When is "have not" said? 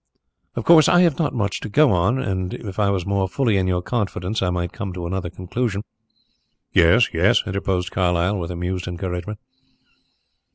1.01-1.31